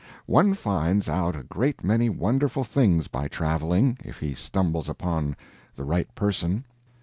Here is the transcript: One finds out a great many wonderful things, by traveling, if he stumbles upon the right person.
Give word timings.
One 0.25 0.55
finds 0.55 1.07
out 1.07 1.35
a 1.35 1.43
great 1.43 1.83
many 1.83 2.09
wonderful 2.09 2.63
things, 2.63 3.07
by 3.07 3.27
traveling, 3.27 3.99
if 4.03 4.17
he 4.17 4.33
stumbles 4.33 4.89
upon 4.89 5.35
the 5.75 5.83
right 5.83 6.11
person. 6.15 6.65